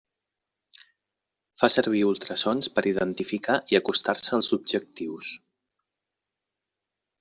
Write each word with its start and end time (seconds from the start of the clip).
Fa 1.63 1.69
servir 1.73 2.01
ultrasons 2.13 2.71
per 2.79 2.85
identificar 2.95 3.61
i 3.75 3.81
acostar-se 3.83 4.37
als 4.41 4.53
objectius. 4.61 5.39